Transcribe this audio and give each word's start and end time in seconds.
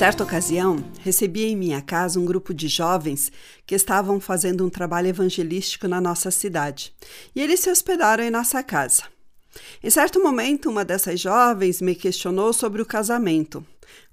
Certa 0.00 0.24
ocasião, 0.24 0.82
recebi 1.00 1.44
em 1.44 1.54
minha 1.54 1.82
casa 1.82 2.18
um 2.18 2.24
grupo 2.24 2.54
de 2.54 2.68
jovens 2.68 3.30
que 3.66 3.74
estavam 3.74 4.18
fazendo 4.18 4.64
um 4.64 4.70
trabalho 4.70 5.08
evangelístico 5.08 5.86
na 5.86 6.00
nossa 6.00 6.30
cidade. 6.30 6.94
E 7.36 7.42
eles 7.42 7.60
se 7.60 7.70
hospedaram 7.70 8.24
em 8.24 8.30
nossa 8.30 8.62
casa. 8.62 9.02
Em 9.84 9.90
certo 9.90 10.18
momento, 10.22 10.70
uma 10.70 10.86
dessas 10.86 11.20
jovens 11.20 11.82
me 11.82 11.94
questionou 11.94 12.54
sobre 12.54 12.80
o 12.80 12.86
casamento. 12.86 13.62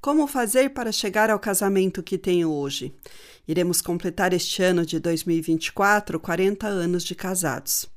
Como 0.01 0.27
fazer 0.27 0.71
para 0.71 0.91
chegar 0.91 1.29
ao 1.29 1.39
casamento 1.39 2.03
que 2.03 2.17
tenho 2.17 2.51
hoje? 2.51 2.93
Iremos 3.47 3.79
completar 3.79 4.33
este 4.33 4.61
ano 4.61 4.85
de 4.85 4.99
2024 4.99 6.19
40 6.19 6.67
anos 6.67 7.01
de 7.01 7.15
casados. 7.15 7.87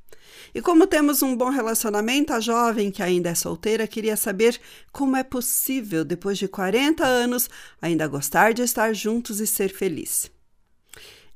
E 0.55 0.61
como 0.61 0.87
temos 0.87 1.23
um 1.23 1.37
bom 1.37 1.51
relacionamento, 1.51 2.33
a 2.33 2.41
jovem 2.41 2.91
que 2.91 3.03
ainda 3.03 3.31
é 3.31 3.35
solteira 3.35 3.87
queria 3.87 4.17
saber 4.17 4.61
como 4.93 5.17
é 5.17 5.23
possível, 5.23 6.05
depois 6.05 6.39
de 6.39 6.49
40 6.49 7.05
anos, 7.05 7.49
ainda 7.81 8.07
gostar 8.07 8.53
de 8.53 8.63
estar 8.63 8.95
juntos 8.95 9.41
e 9.41 9.47
ser 9.47 9.73
feliz. 9.73 10.31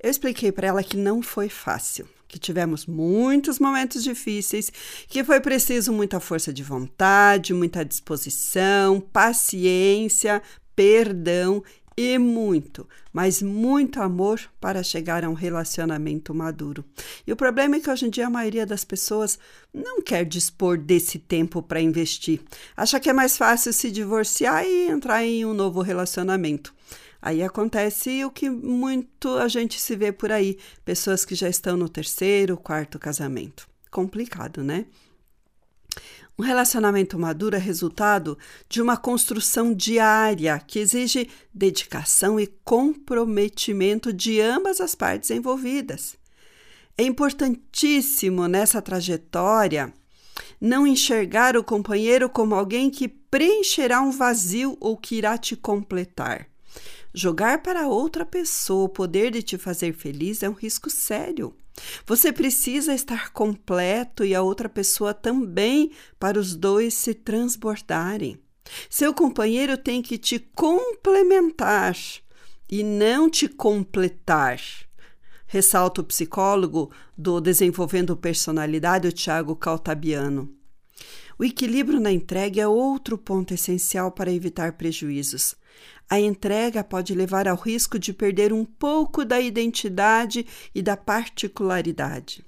Eu 0.02 0.10
expliquei 0.10 0.52
para 0.52 0.68
ela 0.68 0.82
que 0.82 0.96
não 0.96 1.22
foi 1.22 1.48
fácil, 1.48 2.06
que 2.28 2.38
tivemos 2.38 2.84
muitos 2.84 3.58
momentos 3.58 4.02
difíceis, 4.02 4.70
que 5.08 5.24
foi 5.24 5.40
preciso 5.40 5.92
muita 5.92 6.20
força 6.20 6.52
de 6.52 6.62
vontade, 6.62 7.54
muita 7.54 7.84
disposição, 7.84 9.00
paciência, 9.00 10.42
perdão 10.76 11.62
e 11.96 12.18
muito, 12.18 12.88
mas 13.12 13.40
muito 13.40 14.00
amor 14.00 14.40
para 14.60 14.82
chegar 14.82 15.24
a 15.24 15.30
um 15.30 15.34
relacionamento 15.34 16.34
maduro. 16.34 16.84
E 17.26 17.32
o 17.32 17.36
problema 17.36 17.76
é 17.76 17.80
que 17.80 17.90
hoje 17.90 18.06
em 18.06 18.10
dia 18.10 18.26
a 18.26 18.30
maioria 18.30 18.66
das 18.66 18.84
pessoas 18.84 19.38
não 19.72 20.02
quer 20.02 20.24
dispor 20.24 20.76
desse 20.76 21.18
tempo 21.18 21.62
para 21.62 21.80
investir. 21.80 22.40
Acha 22.76 22.98
que 22.98 23.08
é 23.08 23.12
mais 23.12 23.36
fácil 23.36 23.72
se 23.72 23.90
divorciar 23.90 24.64
e 24.64 24.88
entrar 24.88 25.24
em 25.24 25.44
um 25.44 25.54
novo 25.54 25.82
relacionamento. 25.82 26.74
Aí 27.22 27.42
acontece 27.42 28.24
o 28.24 28.30
que 28.30 28.50
muito 28.50 29.30
a 29.38 29.48
gente 29.48 29.80
se 29.80 29.96
vê 29.96 30.12
por 30.12 30.30
aí, 30.30 30.58
pessoas 30.84 31.24
que 31.24 31.34
já 31.34 31.48
estão 31.48 31.76
no 31.76 31.88
terceiro, 31.88 32.56
quarto 32.56 32.98
casamento. 32.98 33.66
Complicado, 33.90 34.62
né? 34.62 34.84
Um 36.36 36.42
relacionamento 36.42 37.16
maduro 37.16 37.54
é 37.54 37.58
resultado 37.58 38.36
de 38.68 38.82
uma 38.82 38.96
construção 38.96 39.72
diária 39.72 40.60
que 40.66 40.80
exige 40.80 41.30
dedicação 41.52 42.40
e 42.40 42.48
comprometimento 42.64 44.12
de 44.12 44.40
ambas 44.40 44.80
as 44.80 44.96
partes 44.96 45.30
envolvidas. 45.30 46.16
É 46.98 47.04
importantíssimo 47.04 48.48
nessa 48.48 48.82
trajetória 48.82 49.92
não 50.60 50.86
enxergar 50.86 51.56
o 51.56 51.62
companheiro 51.62 52.28
como 52.28 52.54
alguém 52.54 52.90
que 52.90 53.06
preencherá 53.06 54.00
um 54.00 54.10
vazio 54.10 54.76
ou 54.80 54.96
que 54.96 55.16
irá 55.16 55.38
te 55.38 55.54
completar. 55.54 56.48
Jogar 57.12 57.62
para 57.62 57.86
outra 57.86 58.26
pessoa 58.26 58.84
o 58.84 58.88
poder 58.88 59.30
de 59.30 59.40
te 59.40 59.56
fazer 59.56 59.92
feliz 59.94 60.42
é 60.42 60.48
um 60.48 60.52
risco 60.52 60.90
sério. 60.90 61.54
Você 62.06 62.32
precisa 62.32 62.94
estar 62.94 63.32
completo 63.32 64.24
e 64.24 64.34
a 64.34 64.42
outra 64.42 64.68
pessoa 64.68 65.12
também 65.12 65.90
para 66.18 66.38
os 66.38 66.54
dois 66.54 66.94
se 66.94 67.14
transbordarem. 67.14 68.38
Seu 68.88 69.12
companheiro 69.12 69.76
tem 69.76 70.00
que 70.00 70.16
te 70.16 70.38
complementar 70.38 71.96
e 72.70 72.82
não 72.82 73.28
te 73.28 73.48
completar. 73.48 74.60
Ressalta 75.46 76.00
o 76.00 76.04
psicólogo 76.04 76.90
do 77.16 77.40
Desenvolvendo 77.40 78.16
Personalidade, 78.16 79.06
o 79.06 79.12
Tiago 79.12 79.54
Caltabiano. 79.54 80.52
O 81.38 81.44
equilíbrio 81.44 82.00
na 82.00 82.12
entrega 82.12 82.62
é 82.62 82.66
outro 82.66 83.18
ponto 83.18 83.52
essencial 83.52 84.10
para 84.12 84.32
evitar 84.32 84.72
prejuízos. 84.74 85.56
A 86.08 86.20
entrega 86.20 86.84
pode 86.84 87.14
levar 87.14 87.48
ao 87.48 87.56
risco 87.56 87.98
de 87.98 88.12
perder 88.12 88.52
um 88.52 88.64
pouco 88.64 89.24
da 89.24 89.40
identidade 89.40 90.46
e 90.74 90.82
da 90.82 90.96
particularidade. 90.96 92.44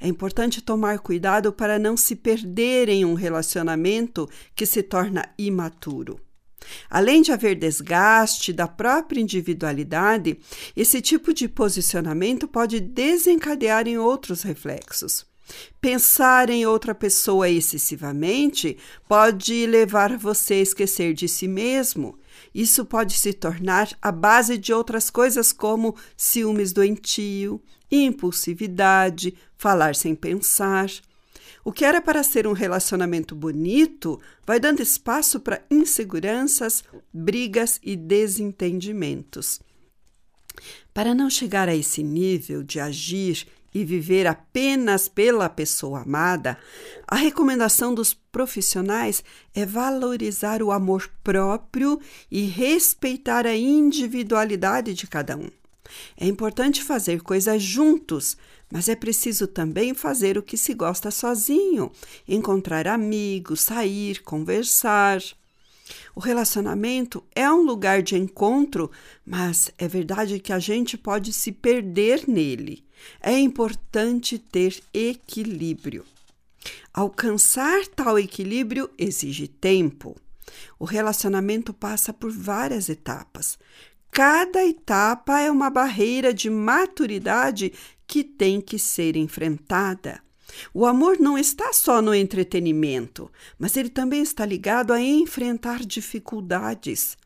É 0.00 0.08
importante 0.08 0.60
tomar 0.60 0.98
cuidado 0.98 1.52
para 1.52 1.78
não 1.78 1.96
se 1.96 2.16
perder 2.16 2.88
em 2.88 3.04
um 3.04 3.14
relacionamento 3.14 4.28
que 4.54 4.66
se 4.66 4.82
torna 4.82 5.28
imaturo. 5.38 6.20
Além 6.90 7.22
de 7.22 7.32
haver 7.32 7.54
desgaste 7.54 8.52
da 8.52 8.66
própria 8.66 9.20
individualidade, 9.20 10.38
esse 10.74 11.00
tipo 11.00 11.32
de 11.32 11.48
posicionamento 11.48 12.48
pode 12.48 12.80
desencadear 12.80 13.86
em 13.86 13.98
outros 13.98 14.42
reflexos. 14.42 15.24
Pensar 15.80 16.50
em 16.50 16.66
outra 16.66 16.92
pessoa 16.94 17.48
excessivamente 17.48 18.76
pode 19.08 19.64
levar 19.66 20.16
você 20.16 20.54
a 20.54 20.62
esquecer 20.62 21.14
de 21.14 21.28
si 21.28 21.46
mesmo. 21.46 22.18
Isso 22.56 22.86
pode 22.86 23.18
se 23.18 23.34
tornar 23.34 23.94
a 24.00 24.10
base 24.10 24.56
de 24.56 24.72
outras 24.72 25.10
coisas 25.10 25.52
como 25.52 25.94
ciúmes 26.16 26.72
doentio, 26.72 27.62
impulsividade, 27.92 29.36
falar 29.58 29.94
sem 29.94 30.14
pensar. 30.14 30.90
O 31.62 31.70
que 31.70 31.84
era 31.84 32.00
para 32.00 32.22
ser 32.22 32.46
um 32.46 32.54
relacionamento 32.54 33.36
bonito 33.36 34.18
vai 34.46 34.58
dando 34.58 34.80
espaço 34.80 35.38
para 35.38 35.62
inseguranças, 35.70 36.82
brigas 37.12 37.78
e 37.82 37.94
desentendimentos. 37.94 39.60
Para 40.94 41.14
não 41.14 41.28
chegar 41.28 41.68
a 41.68 41.76
esse 41.76 42.02
nível 42.02 42.62
de 42.62 42.80
agir 42.80 43.46
e 43.76 43.84
viver 43.84 44.26
apenas 44.26 45.06
pela 45.06 45.50
pessoa 45.50 46.00
amada, 46.00 46.56
a 47.06 47.14
recomendação 47.14 47.94
dos 47.94 48.14
profissionais 48.14 49.22
é 49.54 49.66
valorizar 49.66 50.62
o 50.62 50.72
amor 50.72 51.10
próprio 51.22 52.00
e 52.30 52.46
respeitar 52.46 53.46
a 53.46 53.54
individualidade 53.54 54.94
de 54.94 55.06
cada 55.06 55.36
um. 55.36 55.50
É 56.16 56.26
importante 56.26 56.82
fazer 56.82 57.20
coisas 57.20 57.62
juntos, 57.62 58.38
mas 58.72 58.88
é 58.88 58.96
preciso 58.96 59.46
também 59.46 59.92
fazer 59.92 60.38
o 60.38 60.42
que 60.42 60.56
se 60.56 60.72
gosta 60.72 61.10
sozinho, 61.10 61.92
encontrar 62.26 62.88
amigos, 62.88 63.60
sair, 63.60 64.22
conversar. 64.22 65.20
O 66.14 66.20
relacionamento 66.20 67.22
é 67.34 67.50
um 67.50 67.62
lugar 67.62 68.02
de 68.02 68.16
encontro, 68.16 68.90
mas 69.24 69.70
é 69.78 69.86
verdade 69.86 70.40
que 70.40 70.52
a 70.52 70.58
gente 70.58 70.96
pode 70.96 71.32
se 71.32 71.52
perder 71.52 72.24
nele. 72.26 72.84
É 73.20 73.38
importante 73.38 74.38
ter 74.38 74.82
equilíbrio. 74.92 76.04
Alcançar 76.92 77.86
tal 77.88 78.18
equilíbrio 78.18 78.90
exige 78.98 79.46
tempo. 79.46 80.16
O 80.78 80.84
relacionamento 80.84 81.72
passa 81.72 82.12
por 82.12 82.30
várias 82.30 82.88
etapas. 82.88 83.58
Cada 84.10 84.64
etapa 84.64 85.40
é 85.40 85.50
uma 85.50 85.68
barreira 85.68 86.32
de 86.32 86.48
maturidade 86.48 87.72
que 88.06 88.24
tem 88.24 88.60
que 88.60 88.78
ser 88.78 89.16
enfrentada. 89.16 90.25
O 90.72 90.86
amor 90.86 91.18
não 91.18 91.36
está 91.36 91.72
só 91.72 92.00
no 92.00 92.14
entretenimento, 92.14 93.30
mas 93.58 93.76
ele 93.76 93.88
também 93.88 94.22
está 94.22 94.44
ligado 94.46 94.92
a 94.92 95.00
enfrentar 95.00 95.80
dificuldades. 95.84 97.16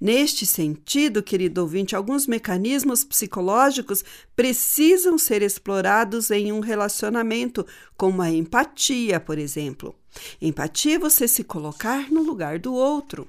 Neste 0.00 0.46
sentido, 0.46 1.22
querido 1.22 1.60
ouvinte, 1.60 1.96
alguns 1.96 2.26
mecanismos 2.26 3.02
psicológicos 3.02 4.04
precisam 4.36 5.18
ser 5.18 5.42
explorados 5.42 6.30
em 6.30 6.52
um 6.52 6.60
relacionamento, 6.60 7.66
como 7.96 8.22
a 8.22 8.30
empatia, 8.30 9.18
por 9.18 9.38
exemplo. 9.38 9.94
Empatia 10.40 10.96
é 10.96 10.98
você 10.98 11.26
se 11.26 11.42
colocar 11.42 12.10
no 12.10 12.22
lugar 12.22 12.58
do 12.58 12.72
outro. 12.72 13.28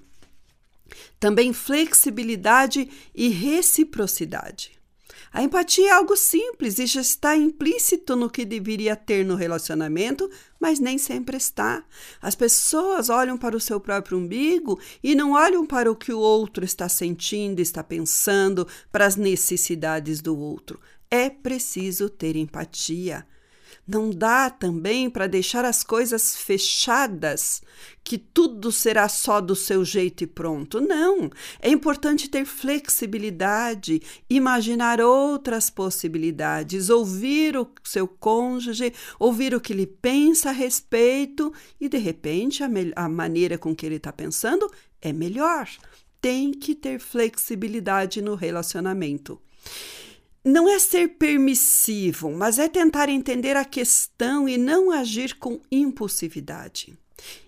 Também 1.20 1.52
flexibilidade 1.52 2.90
e 3.14 3.30
reciprocidade. 3.30 4.75
A 5.36 5.44
empatia 5.44 5.90
é 5.90 5.92
algo 5.92 6.16
simples 6.16 6.80
e 6.80 6.86
já 6.86 7.02
está 7.02 7.36
implícito 7.36 8.16
no 8.16 8.30
que 8.30 8.46
deveria 8.46 8.96
ter 8.96 9.26
no 9.26 9.36
relacionamento, 9.36 10.32
mas 10.58 10.80
nem 10.80 10.98
sempre 10.98 11.36
está. 11.36 11.84
As 12.22 12.36
pessoas 12.36 13.10
olham 13.10 13.38
para 13.38 13.54
o 13.54 13.60
seu 13.60 13.78
próprio 13.78 14.18
umbigo 14.18 14.80
e 15.04 15.14
não 15.14 15.34
olham 15.34 15.66
para 15.66 15.92
o 15.92 15.96
que 15.96 16.14
o 16.14 16.20
outro 16.20 16.64
está 16.64 16.88
sentindo, 16.88 17.60
está 17.60 17.84
pensando, 17.84 18.66
para 18.90 19.06
as 19.06 19.18
necessidades 19.18 20.22
do 20.22 20.40
outro. 20.40 20.80
É 21.12 21.30
preciso 21.30 22.08
ter 22.10 22.38
empatia. 22.38 23.28
Não 23.88 24.10
dá 24.10 24.50
também 24.50 25.10
para 25.10 25.28
deixar 25.28 25.66
as 25.66 25.84
coisas 25.84 26.36
fechadas, 26.36 27.62
que 28.04 28.18
tudo 28.18 28.72
será 28.72 29.08
só 29.08 29.40
do 29.40 29.56
seu 29.56 29.84
jeito 29.86 30.24
e 30.24 30.28
pronto. 30.28 30.80
Não. 30.82 31.30
É 31.60 31.70
importante 31.70 32.30
ter 32.30 32.46
flexibilidade, 32.46 34.02
imaginar 34.30 35.02
outras 35.02 35.70
possibilidades, 35.70 36.90
ouvir 36.90 37.58
o 37.58 37.68
seu 37.84 38.08
cônjuge, 38.08 38.94
ouvir 39.20 39.54
o 39.54 39.62
que 39.62 39.74
ele 39.74 39.88
pensa 39.88 40.50
a 40.50 40.54
respeito 40.54 41.54
e, 41.80 41.88
de 41.88 41.98
repente, 41.98 42.64
a, 42.64 42.70
a 42.96 43.10
maneira 43.10 43.58
com 43.58 43.76
que 43.76 43.86
ele 43.86 43.96
está 43.96 44.12
pensando 44.12 44.72
é 45.02 45.14
melhor. 45.14 45.70
Tem 46.20 46.52
que 46.52 46.74
ter 46.74 47.00
flexibilidade 47.00 48.22
no 48.22 48.36
relacionamento 48.36 49.40
não 50.46 50.70
é 50.70 50.78
ser 50.78 51.18
permissivo, 51.18 52.32
mas 52.32 52.60
é 52.60 52.68
tentar 52.70 53.10
entender 53.10 53.58
a 53.58 53.66
questão 53.66 54.48
e 54.48 54.60
não 54.60 54.92
agir 54.92 55.40
com 55.40 55.60
impulsividade. 55.72 56.96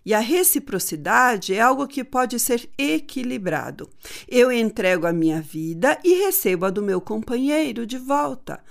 E 0.03 0.15
a 0.15 0.19
reciprocidade 0.19 1.53
é 1.53 1.61
algo 1.61 1.87
que 1.87 2.03
pode 2.03 2.39
ser 2.39 2.67
equilibrado. 2.75 3.87
Eu 4.27 4.51
entrego 4.51 5.05
a 5.05 5.13
minha 5.13 5.39
vida 5.39 5.99
e 6.03 6.15
recebo 6.15 6.65
a 6.65 6.71
do 6.71 6.81
meu 6.81 6.99
companheiro 6.99 7.85
de 7.85 7.99
volta. 7.99 8.63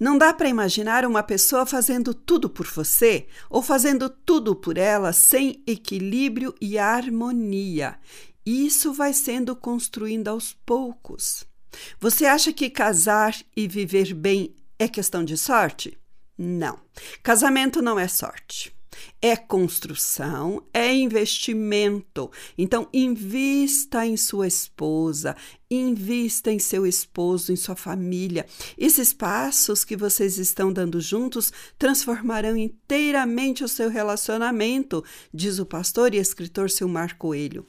Não 0.00 0.18
dá 0.18 0.32
para 0.32 0.48
imaginar 0.48 1.04
uma 1.04 1.22
pessoa 1.22 1.64
fazendo 1.64 2.12
tudo 2.12 2.50
por 2.50 2.66
você 2.66 3.28
ou 3.48 3.62
fazendo 3.62 4.08
tudo 4.08 4.56
por 4.56 4.78
ela 4.78 5.12
sem 5.12 5.62
equilíbrio 5.64 6.54
e 6.60 6.76
harmonia. 6.76 7.98
Isso 8.44 8.92
vai 8.92 9.12
sendo 9.12 9.54
construindo 9.54 10.26
aos 10.26 10.52
poucos. 10.52 11.49
Você 11.98 12.26
acha 12.26 12.52
que 12.52 12.70
casar 12.70 13.36
e 13.56 13.68
viver 13.68 14.14
bem 14.14 14.54
é 14.78 14.88
questão 14.88 15.24
de 15.24 15.36
sorte? 15.36 15.98
Não. 16.36 16.78
Casamento 17.22 17.82
não 17.82 17.98
é 17.98 18.08
sorte. 18.08 18.74
É 19.22 19.36
construção, 19.36 20.62
é 20.72 20.92
investimento. 20.94 22.30
Então, 22.56 22.88
invista 22.92 24.06
em 24.06 24.16
sua 24.16 24.46
esposa, 24.46 25.36
invista 25.70 26.50
em 26.50 26.58
seu 26.58 26.86
esposo, 26.86 27.52
em 27.52 27.56
sua 27.56 27.76
família. 27.76 28.46
Esses 28.76 29.12
passos 29.12 29.84
que 29.84 29.96
vocês 29.96 30.38
estão 30.38 30.72
dando 30.72 31.00
juntos 31.00 31.52
transformarão 31.78 32.56
inteiramente 32.56 33.62
o 33.62 33.68
seu 33.68 33.90
relacionamento, 33.90 35.04
diz 35.32 35.58
o 35.58 35.66
pastor 35.66 36.14
e 36.14 36.18
escritor 36.18 36.70
Silmar 36.70 37.16
Coelho. 37.16 37.66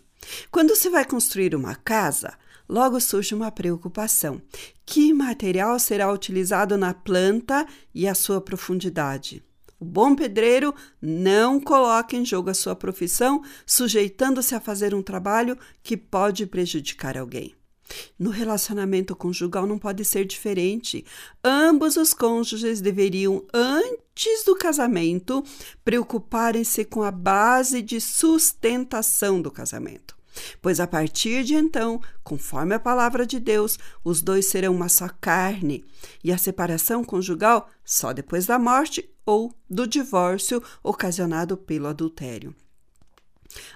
Quando 0.49 0.75
se 0.75 0.89
vai 0.89 1.05
construir 1.05 1.55
uma 1.55 1.75
casa, 1.75 2.33
logo 2.71 3.01
surge 3.01 3.35
uma 3.35 3.51
preocupação: 3.51 4.41
que 4.85 5.13
material 5.13 5.77
será 5.77 6.11
utilizado 6.11 6.77
na 6.77 6.93
planta 6.93 7.67
e 7.93 8.07
a 8.07 8.15
sua 8.15 8.39
profundidade? 8.39 9.43
O 9.77 9.83
bom 9.83 10.15
pedreiro 10.15 10.73
não 11.01 11.59
coloca 11.59 12.15
em 12.15 12.23
jogo 12.23 12.49
a 12.49 12.53
sua 12.53 12.75
profissão, 12.75 13.43
sujeitando-se 13.65 14.55
a 14.55 14.59
fazer 14.59 14.93
um 14.93 15.01
trabalho 15.01 15.57
que 15.83 15.97
pode 15.97 16.45
prejudicar 16.45 17.17
alguém. 17.17 17.55
No 18.17 18.29
relacionamento 18.29 19.15
conjugal 19.15 19.65
não 19.65 19.79
pode 19.79 20.05
ser 20.05 20.23
diferente. 20.23 21.03
Ambos 21.43 21.97
os 21.97 22.13
cônjuges 22.13 22.79
deveriam, 22.79 23.43
antes 23.53 24.45
do 24.45 24.55
casamento, 24.55 25.43
preocuparem-se 25.83 26.85
com 26.85 27.01
a 27.01 27.11
base 27.11 27.81
de 27.81 27.99
sustentação 27.99 29.41
do 29.41 29.51
casamento. 29.51 30.20
Pois 30.61 30.79
a 30.79 30.87
partir 30.87 31.43
de 31.43 31.55
então, 31.55 32.01
conforme 32.23 32.75
a 32.75 32.79
palavra 32.79 33.25
de 33.25 33.39
Deus, 33.39 33.77
os 34.03 34.21
dois 34.21 34.47
serão 34.47 34.73
uma 34.73 34.89
só 34.89 35.09
carne, 35.19 35.83
e 36.23 36.31
a 36.31 36.37
separação 36.37 37.03
conjugal 37.03 37.69
só 37.83 38.13
depois 38.13 38.45
da 38.45 38.57
morte 38.57 39.09
ou 39.25 39.53
do 39.69 39.85
divórcio 39.85 40.61
ocasionado 40.83 41.57
pelo 41.57 41.87
adultério. 41.87 42.55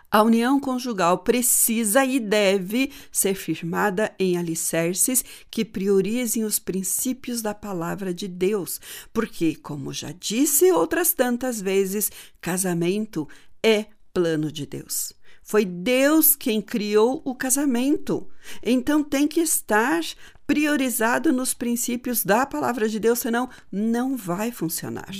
A 0.09 0.23
união 0.23 0.59
conjugal 0.59 1.19
precisa 1.19 2.05
e 2.05 2.19
deve 2.19 2.91
ser 3.11 3.35
firmada 3.35 4.13
em 4.17 4.37
alicerces 4.37 5.25
que 5.51 5.65
priorizem 5.65 6.45
os 6.45 6.59
princípios 6.59 7.41
da 7.41 7.53
palavra 7.53 8.13
de 8.13 8.27
Deus, 8.27 8.79
porque, 9.11 9.55
como 9.55 9.91
já 9.91 10.13
disse 10.13 10.71
outras 10.71 11.13
tantas 11.13 11.61
vezes, 11.61 12.11
casamento 12.39 13.27
é 13.61 13.87
plano 14.13 14.49
de 14.51 14.65
Deus. 14.65 15.11
Foi 15.45 15.63
Deus 15.63 16.35
quem 16.35 16.59
criou 16.59 17.21
o 17.23 17.35
casamento. 17.35 18.27
Então 18.63 19.03
tem 19.03 19.27
que 19.27 19.39
estar 19.39 20.01
priorizado 20.47 21.31
nos 21.31 21.53
princípios 21.53 22.25
da 22.25 22.47
palavra 22.47 22.89
de 22.89 22.99
Deus, 22.99 23.19
senão 23.19 23.47
não 23.71 24.17
vai 24.17 24.51
funcionar. 24.51 25.13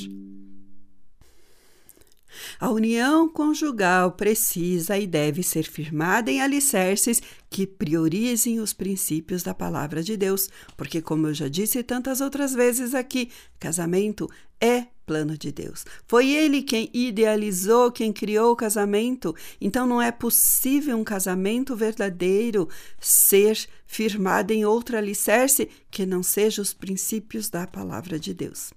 A 2.59 2.69
união 2.69 3.27
conjugal 3.27 4.11
precisa 4.11 4.97
e 4.97 5.07
deve 5.07 5.43
ser 5.43 5.63
firmada 5.63 6.31
em 6.31 6.41
alicerces 6.41 7.21
que 7.49 7.65
priorizem 7.65 8.59
os 8.59 8.73
princípios 8.73 9.43
da 9.43 9.53
palavra 9.53 10.03
de 10.03 10.17
Deus, 10.17 10.49
porque, 10.75 11.01
como 11.01 11.27
eu 11.27 11.33
já 11.33 11.47
disse 11.47 11.81
tantas 11.83 12.21
outras 12.21 12.53
vezes 12.53 12.93
aqui, 12.93 13.29
casamento 13.59 14.29
é 14.59 14.87
plano 15.05 15.37
de 15.37 15.51
Deus. 15.51 15.85
Foi 16.07 16.29
ele 16.29 16.63
quem 16.63 16.89
idealizou, 16.93 17.91
quem 17.91 18.11
criou 18.11 18.51
o 18.51 18.55
casamento. 18.55 19.35
Então 19.61 19.85
não 19.85 20.01
é 20.01 20.11
possível 20.11 20.97
um 20.97 21.03
casamento 21.03 21.75
verdadeiro 21.75 22.67
ser 22.99 23.57
firmado 23.85 24.51
em 24.51 24.65
outro 24.65 24.97
alicerce 24.97 25.69
que 25.91 26.05
não 26.05 26.23
seja 26.23 26.61
os 26.61 26.73
princípios 26.73 27.49
da 27.49 27.67
palavra 27.67 28.19
de 28.19 28.33
Deus. 28.33 28.73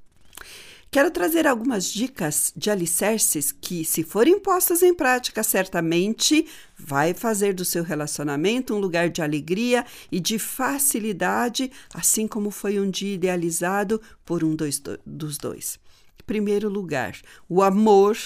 Quero 0.90 1.10
trazer 1.10 1.46
algumas 1.46 1.92
dicas 1.92 2.50
de 2.56 2.70
alicerces 2.70 3.52
que, 3.52 3.84
se 3.84 4.02
forem 4.02 4.40
postas 4.40 4.82
em 4.82 4.94
prática, 4.94 5.42
certamente 5.42 6.46
vai 6.78 7.12
fazer 7.12 7.52
do 7.52 7.62
seu 7.62 7.84
relacionamento 7.84 8.74
um 8.74 8.78
lugar 8.78 9.10
de 9.10 9.20
alegria 9.20 9.84
e 10.10 10.18
de 10.18 10.38
facilidade, 10.38 11.70
assim 11.92 12.26
como 12.26 12.50
foi 12.50 12.80
um 12.80 12.90
dia 12.90 13.14
idealizado 13.14 14.00
por 14.24 14.42
um 14.42 14.56
dos 15.04 15.36
dois. 15.36 15.78
Em 16.18 16.24
primeiro 16.24 16.70
lugar, 16.70 17.14
o 17.46 17.62
amor, 17.62 18.16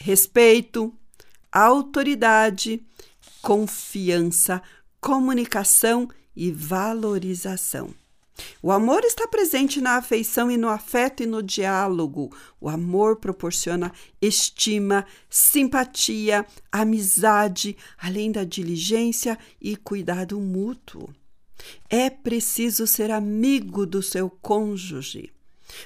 respeito, 0.00 0.92
autoridade, 1.52 2.84
confiança, 3.40 4.60
comunicação 5.00 6.08
e 6.34 6.50
valorização. 6.50 7.94
O 8.62 8.70
amor 8.70 9.04
está 9.04 9.26
presente 9.26 9.80
na 9.80 9.96
afeição 9.96 10.50
e 10.50 10.56
no 10.56 10.68
afeto 10.68 11.22
e 11.22 11.26
no 11.26 11.42
diálogo. 11.42 12.34
O 12.60 12.68
amor 12.68 13.16
proporciona 13.16 13.92
estima, 14.20 15.06
simpatia, 15.28 16.46
amizade, 16.70 17.76
além 17.98 18.30
da 18.32 18.44
diligência 18.44 19.38
e 19.60 19.76
cuidado 19.76 20.40
mútuo. 20.40 21.12
É 21.88 22.08
preciso 22.08 22.86
ser 22.86 23.10
amigo 23.10 23.84
do 23.84 24.02
seu 24.02 24.30
cônjuge. 24.30 25.32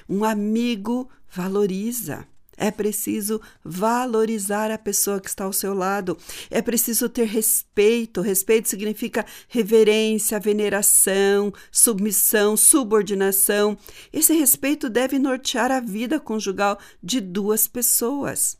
Um 0.07 0.23
amigo 0.23 1.09
valoriza. 1.29 2.27
É 2.63 2.71
preciso 2.71 3.41
valorizar 3.61 4.71
a 4.71 4.77
pessoa 4.77 5.19
que 5.19 5.27
está 5.27 5.43
ao 5.43 5.51
seu 5.51 5.73
lado. 5.73 6.17
É 6.49 6.61
preciso 6.61 7.09
ter 7.09 7.25
respeito. 7.25 8.21
Respeito 8.21 8.69
significa 8.69 9.25
reverência, 9.49 10.39
veneração, 10.39 11.53
submissão, 11.69 12.55
subordinação. 12.55 13.77
Esse 14.13 14.33
respeito 14.33 14.89
deve 14.89 15.19
nortear 15.19 15.73
a 15.73 15.81
vida 15.81 16.21
conjugal 16.21 16.79
de 17.03 17.19
duas 17.19 17.67
pessoas. 17.67 18.57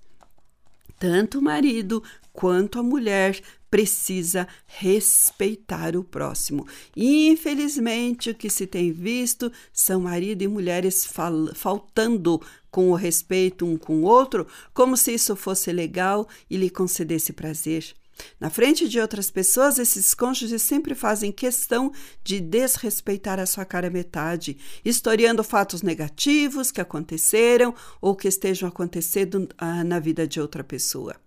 Tanto 0.99 1.39
o 1.39 1.41
marido 1.41 2.03
quanto 2.33 2.79
a 2.79 2.83
mulher 2.83 3.39
precisa 3.73 4.47
respeitar 4.67 5.97
o 5.97 6.03
próximo. 6.03 6.67
Infelizmente, 6.95 8.29
o 8.29 8.35
que 8.35 8.47
se 8.47 8.67
tem 8.67 8.91
visto 8.91 9.51
são 9.73 10.01
marido 10.01 10.43
e 10.43 10.47
mulheres 10.47 11.03
fal 11.03 11.47
faltando 11.55 12.39
com 12.69 12.91
o 12.91 12.95
respeito 12.95 13.65
um 13.65 13.75
com 13.75 14.01
o 14.01 14.03
outro, 14.03 14.45
como 14.75 14.95
se 14.95 15.15
isso 15.15 15.35
fosse 15.35 15.73
legal 15.73 16.29
e 16.51 16.55
lhe 16.55 16.69
concedesse 16.69 17.33
prazer. 17.33 17.95
Na 18.39 18.51
frente 18.51 18.87
de 18.87 18.99
outras 18.99 19.31
pessoas, 19.31 19.79
esses 19.79 20.13
cônjuges 20.13 20.61
sempre 20.61 20.93
fazem 20.93 21.31
questão 21.31 21.91
de 22.23 22.39
desrespeitar 22.39 23.39
a 23.39 23.47
sua 23.47 23.65
cara 23.65 23.89
metade, 23.89 24.55
historiando 24.85 25.43
fatos 25.43 25.81
negativos 25.81 26.71
que 26.71 26.79
aconteceram 26.79 27.73
ou 27.99 28.15
que 28.15 28.27
estejam 28.27 28.69
acontecendo 28.69 29.49
ah, 29.57 29.83
na 29.83 29.97
vida 29.97 30.27
de 30.27 30.39
outra 30.39 30.63
pessoa. 30.63 31.22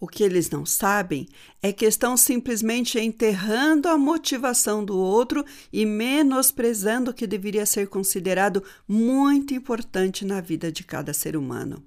O 0.00 0.06
que 0.06 0.22
eles 0.22 0.48
não 0.48 0.64
sabem 0.64 1.28
é 1.60 1.72
que 1.72 1.84
estão 1.84 2.16
simplesmente 2.16 3.00
enterrando 3.00 3.88
a 3.88 3.98
motivação 3.98 4.84
do 4.84 4.96
outro 4.96 5.44
e 5.72 5.84
menosprezando 5.84 7.10
o 7.10 7.14
que 7.14 7.26
deveria 7.26 7.66
ser 7.66 7.88
considerado 7.88 8.62
muito 8.86 9.52
importante 9.54 10.24
na 10.24 10.40
vida 10.40 10.70
de 10.70 10.84
cada 10.84 11.12
ser 11.12 11.36
humano. 11.36 11.82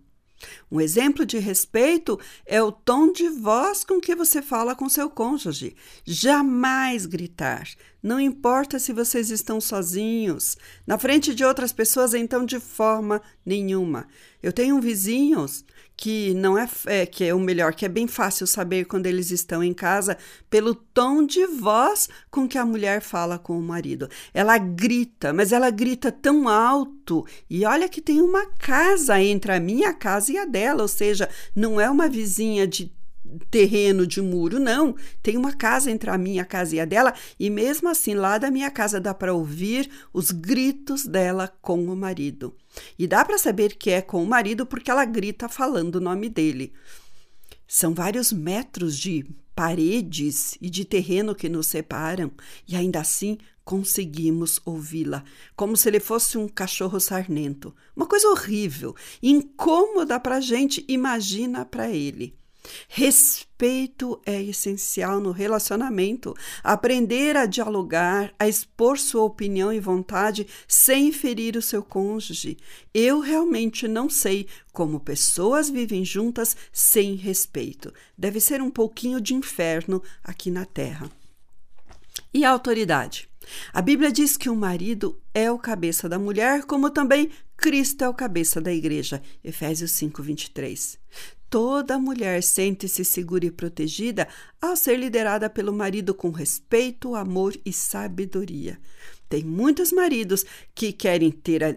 Um 0.71 0.81
exemplo 0.81 1.25
de 1.25 1.37
respeito 1.37 2.19
é 2.45 2.61
o 2.61 2.71
tom 2.71 3.11
de 3.11 3.29
voz 3.29 3.83
com 3.83 3.99
que 3.99 4.15
você 4.15 4.41
fala 4.41 4.75
com 4.75 4.89
seu 4.89 5.09
cônjuge. 5.09 5.75
Jamais 6.03 7.05
gritar. 7.05 7.67
Não 8.01 8.19
importa 8.19 8.79
se 8.79 8.91
vocês 8.91 9.29
estão 9.29 9.61
sozinhos, 9.61 10.57
na 10.87 10.97
frente 10.97 11.35
de 11.35 11.45
outras 11.45 11.71
pessoas, 11.71 12.13
então 12.13 12.45
de 12.45 12.59
forma 12.59 13.21
nenhuma. 13.45 14.07
Eu 14.41 14.51
tenho 14.51 14.81
vizinhos 14.81 15.63
que 16.01 16.33
não 16.33 16.57
é, 16.57 16.67
é, 16.87 17.05
que 17.05 17.23
é 17.23 17.31
o 17.31 17.39
melhor, 17.39 17.75
que 17.75 17.85
é 17.85 17.87
bem 17.87 18.07
fácil 18.07 18.47
saber 18.47 18.85
quando 18.85 19.05
eles 19.05 19.29
estão 19.29 19.63
em 19.63 19.71
casa 19.71 20.17
pelo 20.49 20.73
tom 20.73 21.23
de 21.23 21.45
voz 21.45 22.09
com 22.31 22.47
que 22.47 22.57
a 22.57 22.65
mulher 22.65 23.03
fala 23.03 23.37
com 23.37 23.55
o 23.55 23.61
marido. 23.61 24.09
Ela 24.33 24.57
grita, 24.57 25.31
mas 25.31 25.51
ela 25.51 25.69
grita 25.69 26.11
tão 26.11 26.49
alto. 26.49 27.23
E 27.47 27.63
olha 27.65 27.87
que 27.87 28.01
tem 28.01 28.19
uma 28.19 28.47
casa 28.47 29.21
entre 29.21 29.51
a 29.51 29.59
minha 29.59 29.93
casa 29.93 30.31
e 30.31 30.39
a 30.39 30.45
dela, 30.45 30.81
ou 30.81 30.87
seja, 30.87 31.29
não 31.55 31.79
é 31.79 31.87
uma 31.87 32.09
vizinha 32.09 32.65
de 32.65 32.91
terreno 33.51 34.07
de 34.07 34.21
muro, 34.21 34.59
não. 34.59 34.95
Tem 35.21 35.37
uma 35.37 35.53
casa 35.53 35.91
entre 35.91 36.09
a 36.09 36.17
minha 36.17 36.45
casa 36.45 36.75
e 36.75 36.79
a 36.79 36.85
dela, 36.85 37.13
e 37.37 37.49
mesmo 37.49 37.89
assim, 37.89 38.13
lá 38.13 38.37
da 38.37 38.49
minha 38.49 38.71
casa 38.71 38.99
dá 38.99 39.13
para 39.13 39.33
ouvir 39.33 39.91
os 40.13 40.31
gritos 40.31 41.05
dela 41.05 41.47
com 41.61 41.85
o 41.85 41.95
marido. 41.95 42.55
E 42.97 43.05
dá 43.05 43.25
para 43.25 43.37
saber 43.37 43.75
que 43.75 43.89
é 43.91 44.01
com 44.01 44.23
o 44.23 44.27
marido 44.27 44.65
porque 44.65 44.89
ela 44.89 45.03
grita 45.03 45.49
falando 45.49 45.95
o 45.95 46.01
nome 46.01 46.29
dele. 46.29 46.71
São 47.67 47.93
vários 47.93 48.31
metros 48.31 48.97
de 48.97 49.25
paredes 49.53 50.57
e 50.61 50.69
de 50.69 50.85
terreno 50.85 51.35
que 51.35 51.49
nos 51.49 51.67
separam, 51.67 52.31
e 52.67 52.75
ainda 52.75 53.01
assim 53.01 53.37
conseguimos 53.63 54.59
ouvi-la, 54.65 55.23
como 55.55 55.77
se 55.77 55.87
ele 55.87 55.99
fosse 55.99 56.37
um 56.37 56.47
cachorro 56.47 56.99
sarnento. 56.99 57.73
Uma 57.95 58.07
coisa 58.07 58.27
horrível, 58.29 58.95
incômoda 59.21 60.19
para 60.19 60.37
a 60.37 60.41
gente, 60.41 60.83
imagina 60.87 61.63
para 61.63 61.89
ele. 61.89 62.40
Respeito 62.93 64.21
é 64.25 64.43
essencial 64.43 65.21
no 65.21 65.31
relacionamento. 65.31 66.35
Aprender 66.61 67.37
a 67.37 67.45
dialogar, 67.45 68.33
a 68.37 68.49
expor 68.49 68.99
sua 68.99 69.23
opinião 69.23 69.71
e 69.71 69.79
vontade 69.79 70.45
sem 70.67 71.09
ferir 71.09 71.55
o 71.55 71.61
seu 71.61 71.81
cônjuge. 71.81 72.57
Eu 72.93 73.21
realmente 73.21 73.87
não 73.87 74.09
sei 74.09 74.45
como 74.73 74.99
pessoas 74.99 75.69
vivem 75.69 76.03
juntas 76.03 76.53
sem 76.73 77.15
respeito. 77.15 77.93
Deve 78.17 78.41
ser 78.41 78.61
um 78.61 78.69
pouquinho 78.69 79.21
de 79.21 79.33
inferno 79.35 80.03
aqui 80.21 80.51
na 80.51 80.65
terra. 80.65 81.09
E 82.33 82.43
a 82.43 82.51
autoridade? 82.51 83.29
A 83.71 83.81
Bíblia 83.81 84.11
diz 84.11 84.35
que 84.35 84.49
o 84.49 84.55
marido 84.55 85.17
é 85.33 85.49
o 85.49 85.57
cabeça 85.57 86.09
da 86.09 86.19
mulher, 86.19 86.65
como 86.65 86.89
também 86.89 87.31
Cristo 87.55 88.03
é 88.03 88.09
o 88.09 88.13
cabeça 88.13 88.59
da 88.59 88.73
igreja. 88.73 89.23
Efésios 89.41 89.93
5, 89.93 90.21
23. 90.21 90.99
Toda 91.51 91.99
mulher 91.99 92.41
sente-se 92.41 93.03
segura 93.03 93.45
e 93.45 93.51
protegida 93.51 94.25
ao 94.61 94.73
ser 94.73 94.97
liderada 94.97 95.49
pelo 95.49 95.73
marido 95.73 96.13
com 96.13 96.31
respeito, 96.31 97.13
amor 97.13 97.53
e 97.65 97.73
sabedoria. 97.73 98.79
Tem 99.27 99.43
muitos 99.43 99.91
maridos 99.91 100.45
que 100.73 100.93
querem 100.93 101.29
ter 101.29 101.61
a 101.61 101.75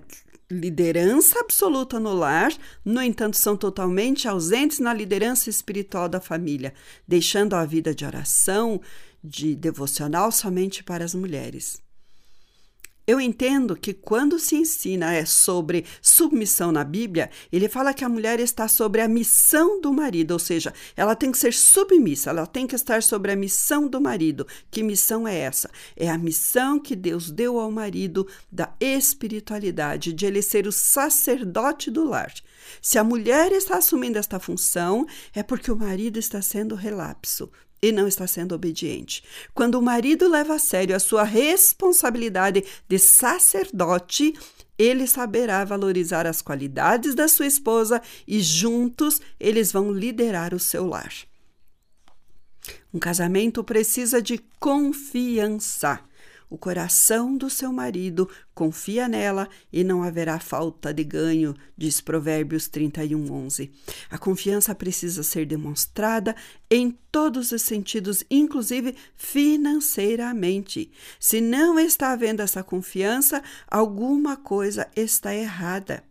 liderança 0.48 1.40
absoluta 1.40 1.98
no 1.98 2.14
lar, 2.14 2.52
no 2.84 3.02
entanto, 3.02 3.36
são 3.36 3.56
totalmente 3.56 4.28
ausentes 4.28 4.78
na 4.78 4.94
liderança 4.94 5.50
espiritual 5.50 6.08
da 6.08 6.20
família, 6.20 6.72
deixando 7.08 7.54
a 7.54 7.64
vida 7.64 7.92
de 7.92 8.04
oração, 8.04 8.80
de 9.24 9.56
devocional 9.56 10.30
somente 10.30 10.84
para 10.84 11.04
as 11.04 11.16
mulheres. 11.16 11.83
Eu 13.06 13.20
entendo 13.20 13.76
que 13.76 13.92
quando 13.92 14.38
se 14.38 14.56
ensina 14.56 15.12
é 15.12 15.26
sobre 15.26 15.84
submissão 16.00 16.72
na 16.72 16.82
Bíblia, 16.82 17.30
ele 17.52 17.68
fala 17.68 17.92
que 17.92 18.04
a 18.04 18.08
mulher 18.08 18.40
está 18.40 18.66
sobre 18.66 19.02
a 19.02 19.08
missão 19.08 19.78
do 19.80 19.92
marido, 19.92 20.32
ou 20.32 20.38
seja, 20.38 20.72
ela 20.96 21.14
tem 21.14 21.30
que 21.30 21.36
ser 21.36 21.52
submissa, 21.52 22.30
ela 22.30 22.46
tem 22.46 22.66
que 22.66 22.74
estar 22.74 23.02
sobre 23.02 23.30
a 23.32 23.36
missão 23.36 23.86
do 23.86 24.00
marido. 24.00 24.46
Que 24.70 24.82
missão 24.82 25.28
é 25.28 25.36
essa? 25.36 25.70
É 25.94 26.08
a 26.08 26.16
missão 26.16 26.78
que 26.78 26.96
Deus 26.96 27.30
deu 27.30 27.58
ao 27.58 27.70
marido 27.70 28.26
da 28.50 28.74
espiritualidade, 28.80 30.12
de 30.12 30.24
ele 30.24 30.40
ser 30.40 30.66
o 30.66 30.72
sacerdote 30.72 31.90
do 31.90 32.04
lar. 32.04 32.32
Se 32.80 32.98
a 32.98 33.04
mulher 33.04 33.52
está 33.52 33.76
assumindo 33.76 34.18
esta 34.18 34.40
função, 34.40 35.06
é 35.34 35.42
porque 35.42 35.70
o 35.70 35.76
marido 35.76 36.18
está 36.18 36.40
sendo 36.40 36.74
relapso, 36.74 37.50
e 37.84 37.92
não 37.92 38.08
está 38.08 38.26
sendo 38.26 38.54
obediente. 38.54 39.22
Quando 39.52 39.74
o 39.74 39.82
marido 39.82 40.26
leva 40.26 40.54
a 40.54 40.58
sério 40.58 40.96
a 40.96 40.98
sua 40.98 41.22
responsabilidade 41.22 42.64
de 42.88 42.98
sacerdote, 42.98 44.32
ele 44.78 45.06
saberá 45.06 45.64
valorizar 45.64 46.26
as 46.26 46.40
qualidades 46.40 47.14
da 47.14 47.28
sua 47.28 47.46
esposa 47.46 48.00
e 48.26 48.40
juntos 48.40 49.20
eles 49.38 49.70
vão 49.70 49.92
liderar 49.92 50.54
o 50.54 50.58
seu 50.58 50.86
lar. 50.86 51.12
Um 52.92 52.98
casamento 52.98 53.62
precisa 53.62 54.22
de 54.22 54.38
confiança. 54.58 56.00
O 56.48 56.58
coração 56.58 57.36
do 57.36 57.48
seu 57.50 57.72
marido 57.72 58.28
confia 58.54 59.08
nela 59.08 59.48
e 59.72 59.82
não 59.82 60.02
haverá 60.02 60.38
falta 60.38 60.92
de 60.92 61.02
ganho, 61.02 61.54
diz 61.76 62.00
Provérbios 62.00 62.68
31, 62.68 63.32
11. 63.32 63.72
A 64.10 64.18
confiança 64.18 64.74
precisa 64.74 65.22
ser 65.22 65.46
demonstrada 65.46 66.36
em 66.70 66.90
todos 67.10 67.52
os 67.52 67.62
sentidos, 67.62 68.24
inclusive 68.30 68.94
financeiramente. 69.16 70.90
Se 71.18 71.40
não 71.40 71.78
está 71.78 72.12
havendo 72.12 72.42
essa 72.42 72.62
confiança, 72.62 73.42
alguma 73.68 74.36
coisa 74.36 74.88
está 74.94 75.34
errada. 75.34 76.04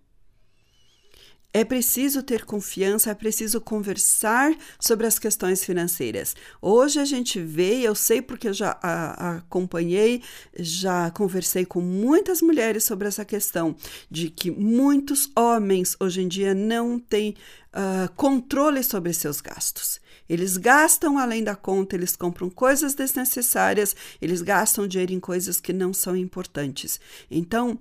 É 1.55 1.63
preciso 1.63 2.23
ter 2.23 2.45
confiança, 2.45 3.11
é 3.11 3.13
preciso 3.13 3.61
conversar 3.61 4.51
sobre 4.79 5.05
as 5.05 5.19
questões 5.19 5.63
financeiras. 5.63 6.35
Hoje 6.59 6.99
a 6.99 7.05
gente 7.05 7.39
vê, 7.39 7.81
eu 7.81 7.93
sei 7.93 8.23
porque 8.23 8.47
eu 8.47 8.53
já 8.53 8.75
a, 8.81 9.35
acompanhei, 9.35 10.23
já 10.57 11.11
conversei 11.11 11.63
com 11.63 11.79
muitas 11.79 12.41
mulheres 12.41 12.83
sobre 12.83 13.07
essa 13.07 13.23
questão 13.23 13.75
de 14.09 14.31
que 14.31 14.49
muitos 14.49 15.31
homens 15.35 15.95
hoje 15.99 16.23
em 16.23 16.27
dia 16.27 16.55
não 16.55 16.97
têm 16.97 17.35
uh, 17.73 18.11
controle 18.15 18.83
sobre 18.83 19.13
seus 19.13 19.39
gastos. 19.39 20.01
Eles 20.27 20.57
gastam 20.57 21.19
além 21.19 21.43
da 21.43 21.55
conta, 21.55 21.95
eles 21.95 22.15
compram 22.15 22.49
coisas 22.49 22.95
desnecessárias, 22.95 23.95
eles 24.19 24.41
gastam 24.41 24.87
dinheiro 24.87 25.13
em 25.13 25.19
coisas 25.19 25.59
que 25.59 25.71
não 25.71 25.93
são 25.93 26.15
importantes. 26.17 26.99
Então, 27.29 27.77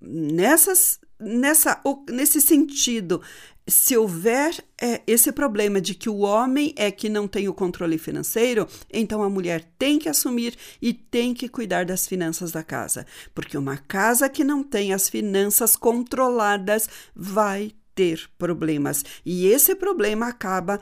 nessas 0.00 0.98
nessa, 1.18 1.80
nesse 2.10 2.40
sentido, 2.40 3.22
se 3.66 3.96
houver 3.96 4.64
é, 4.80 5.02
esse 5.06 5.32
problema 5.32 5.80
de 5.80 5.94
que 5.94 6.08
o 6.08 6.18
homem 6.18 6.72
é 6.76 6.90
que 6.90 7.08
não 7.08 7.26
tem 7.26 7.48
o 7.48 7.54
controle 7.54 7.98
financeiro, 7.98 8.68
então 8.92 9.22
a 9.22 9.30
mulher 9.30 9.64
tem 9.78 9.98
que 9.98 10.08
assumir 10.08 10.56
e 10.80 10.92
tem 10.92 11.34
que 11.34 11.48
cuidar 11.48 11.84
das 11.84 12.06
finanças 12.06 12.52
da 12.52 12.62
casa. 12.62 13.06
Porque 13.34 13.58
uma 13.58 13.76
casa 13.76 14.28
que 14.28 14.44
não 14.44 14.62
tem 14.62 14.92
as 14.92 15.08
finanças 15.08 15.74
controladas 15.74 16.88
vai 17.14 17.72
ter 17.94 18.30
problemas. 18.38 19.04
E 19.24 19.46
esse 19.46 19.74
problema 19.74 20.28
acaba 20.28 20.80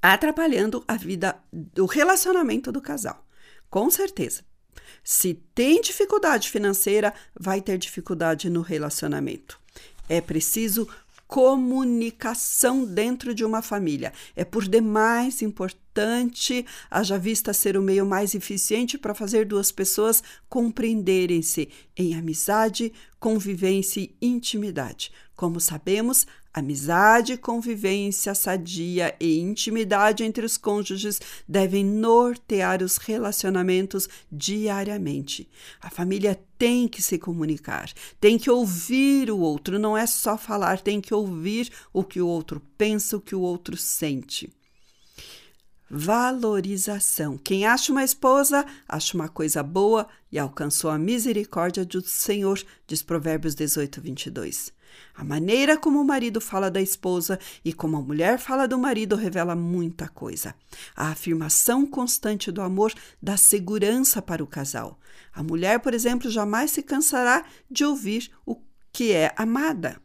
atrapalhando 0.00 0.82
a 0.86 0.96
vida, 0.96 1.36
o 1.78 1.86
relacionamento 1.86 2.72
do 2.72 2.80
casal. 2.80 3.26
Com 3.68 3.90
certeza. 3.90 4.47
Se 5.02 5.34
tem 5.54 5.80
dificuldade 5.80 6.50
financeira, 6.50 7.12
vai 7.38 7.60
ter 7.60 7.78
dificuldade 7.78 8.48
no 8.50 8.60
relacionamento. 8.60 9.58
É 10.08 10.20
preciso 10.20 10.88
comunicação 11.28 12.86
dentro 12.86 13.34
de 13.34 13.44
uma 13.44 13.60
família. 13.60 14.14
É 14.34 14.46
por 14.46 14.66
demais 14.66 15.42
importante, 15.42 16.64
haja 16.90 17.18
vista 17.18 17.52
ser 17.52 17.76
o 17.76 17.82
meio 17.82 18.06
mais 18.06 18.34
eficiente 18.34 18.96
para 18.96 19.14
fazer 19.14 19.44
duas 19.44 19.70
pessoas 19.70 20.22
compreenderem-se 20.48 21.68
em 21.94 22.14
amizade, 22.14 22.92
convivência 23.20 24.00
e 24.00 24.16
intimidade. 24.22 25.12
Como 25.36 25.60
sabemos, 25.60 26.26
Amizade, 26.58 27.36
convivência 27.36 28.34
sadia 28.34 29.14
e 29.20 29.38
intimidade 29.38 30.24
entre 30.24 30.44
os 30.44 30.56
cônjuges 30.56 31.20
devem 31.46 31.84
nortear 31.84 32.82
os 32.82 32.96
relacionamentos 32.96 34.08
diariamente. 34.30 35.48
A 35.80 35.90
família 35.90 36.38
tem 36.58 36.88
que 36.88 37.00
se 37.00 37.18
comunicar, 37.18 37.90
tem 38.20 38.38
que 38.38 38.50
ouvir 38.50 39.30
o 39.30 39.38
outro, 39.38 39.78
não 39.78 39.96
é 39.96 40.06
só 40.06 40.36
falar, 40.36 40.80
tem 40.80 41.00
que 41.00 41.14
ouvir 41.14 41.70
o 41.92 42.02
que 42.02 42.20
o 42.20 42.26
outro 42.26 42.60
pensa, 42.76 43.16
o 43.16 43.20
que 43.20 43.34
o 43.34 43.40
outro 43.40 43.76
sente. 43.76 44.52
Valorização. 45.90 47.38
Quem 47.38 47.64
acha 47.64 47.90
uma 47.90 48.04
esposa, 48.04 48.66
acha 48.86 49.16
uma 49.16 49.28
coisa 49.28 49.62
boa 49.62 50.06
e 50.30 50.38
alcançou 50.38 50.90
a 50.90 50.98
misericórdia 50.98 51.84
do 51.84 52.02
Senhor, 52.02 52.62
diz 52.86 53.02
Provérbios 53.02 53.54
18, 53.54 54.00
22. 54.00 54.77
A 55.14 55.24
maneira 55.24 55.76
como 55.76 56.00
o 56.00 56.04
marido 56.04 56.40
fala 56.40 56.70
da 56.70 56.80
esposa 56.80 57.38
e 57.64 57.72
como 57.72 57.96
a 57.96 58.02
mulher 58.02 58.38
fala 58.38 58.68
do 58.68 58.78
marido 58.78 59.16
revela 59.16 59.56
muita 59.56 60.08
coisa. 60.08 60.54
A 60.94 61.08
afirmação 61.08 61.86
constante 61.86 62.52
do 62.52 62.62
amor 62.62 62.92
dá 63.22 63.36
segurança 63.36 64.22
para 64.22 64.42
o 64.42 64.46
casal. 64.46 64.98
A 65.34 65.42
mulher, 65.42 65.80
por 65.80 65.94
exemplo, 65.94 66.30
jamais 66.30 66.70
se 66.70 66.82
cansará 66.82 67.44
de 67.70 67.84
ouvir 67.84 68.30
o 68.46 68.56
que 68.92 69.12
é 69.12 69.32
amada. 69.36 70.00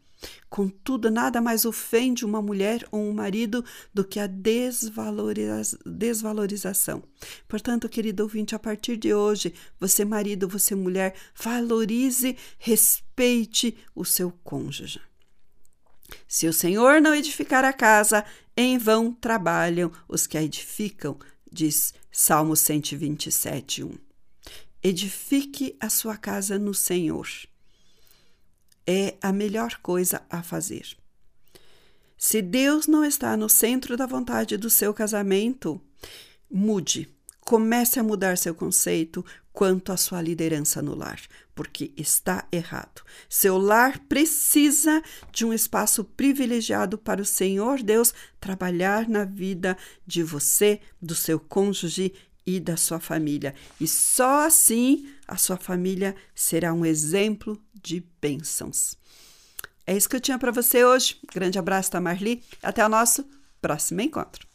Contudo, 0.49 1.09
nada 1.09 1.41
mais 1.41 1.65
ofende 1.65 2.25
uma 2.25 2.41
mulher 2.41 2.85
ou 2.91 3.01
um 3.01 3.13
marido 3.13 3.63
do 3.93 4.03
que 4.03 4.19
a 4.19 4.27
desvaloriza 4.27 5.79
desvalorização. 5.85 7.03
Portanto, 7.47 7.89
querido 7.89 8.23
ouvinte, 8.23 8.55
a 8.55 8.59
partir 8.59 8.97
de 8.97 9.13
hoje, 9.13 9.53
você, 9.79 10.05
marido, 10.05 10.47
você, 10.47 10.75
mulher, 10.75 11.15
valorize, 11.35 12.37
respeite 12.57 13.75
o 13.95 14.05
seu 14.05 14.31
cônjuge. 14.43 15.01
Se 16.27 16.47
o 16.47 16.53
Senhor 16.53 17.01
não 17.01 17.15
edificar 17.15 17.65
a 17.65 17.73
casa, 17.73 18.23
em 18.55 18.77
vão 18.77 19.11
trabalham 19.11 19.91
os 20.07 20.27
que 20.27 20.37
a 20.37 20.43
edificam, 20.43 21.17
diz 21.51 21.93
Salmo 22.11 22.55
127, 22.55 23.83
1. 23.83 23.91
Edifique 24.83 25.75
a 25.79 25.89
sua 25.89 26.17
casa 26.17 26.59
no 26.59 26.73
Senhor 26.73 27.27
é 28.85 29.15
a 29.21 29.31
melhor 29.31 29.79
coisa 29.81 30.21
a 30.29 30.43
fazer. 30.43 30.95
Se 32.17 32.41
Deus 32.41 32.87
não 32.87 33.03
está 33.03 33.35
no 33.35 33.49
centro 33.49 33.97
da 33.97 34.05
vontade 34.05 34.55
do 34.55 34.69
seu 34.69 34.93
casamento, 34.93 35.81
mude. 36.49 37.09
Comece 37.41 37.99
a 37.99 38.03
mudar 38.03 38.37
seu 38.37 38.55
conceito 38.55 39.25
quanto 39.51 39.91
à 39.91 39.97
sua 39.97 40.21
liderança 40.21 40.81
no 40.81 40.95
lar, 40.95 41.19
porque 41.53 41.91
está 41.97 42.47
errado. 42.51 43.03
Seu 43.29 43.57
lar 43.57 43.99
precisa 44.07 45.03
de 45.31 45.45
um 45.45 45.53
espaço 45.53 46.05
privilegiado 46.05 46.97
para 46.97 47.21
o 47.21 47.25
Senhor 47.25 47.83
Deus 47.83 48.13
trabalhar 48.39 49.09
na 49.09 49.25
vida 49.25 49.77
de 50.07 50.23
você, 50.23 50.79
do 51.01 51.13
seu 51.13 51.39
cônjuge 51.39 52.13
e 52.45 52.59
da 52.59 52.77
sua 52.77 52.99
família. 52.99 53.55
E 53.79 53.87
só 53.87 54.45
assim 54.45 55.09
a 55.27 55.37
sua 55.37 55.57
família 55.57 56.15
será 56.35 56.73
um 56.73 56.85
exemplo 56.85 57.61
de 57.73 58.03
bênçãos. 58.21 58.95
É 59.85 59.95
isso 59.95 60.09
que 60.09 60.15
eu 60.15 60.21
tinha 60.21 60.39
para 60.39 60.51
você 60.51 60.83
hoje. 60.85 61.17
Grande 61.33 61.59
abraço 61.59 61.91
da 61.91 61.99
Marli. 61.99 62.43
Até 62.61 62.85
o 62.85 62.89
nosso 62.89 63.25
próximo 63.61 64.01
encontro. 64.01 64.52